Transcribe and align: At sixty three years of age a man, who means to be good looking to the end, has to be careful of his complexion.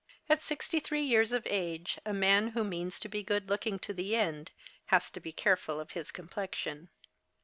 At 0.27 0.41
sixty 0.41 0.79
three 0.79 1.03
years 1.03 1.31
of 1.31 1.45
age 1.47 1.99
a 2.07 2.11
man, 2.11 2.47
who 2.57 2.63
means 2.63 2.99
to 3.01 3.07
be 3.07 3.21
good 3.21 3.49
looking 3.49 3.77
to 3.85 3.93
the 3.93 4.15
end, 4.15 4.49
has 4.87 5.11
to 5.11 5.19
be 5.19 5.31
careful 5.31 5.79
of 5.79 5.91
his 5.91 6.09
complexion. 6.09 6.89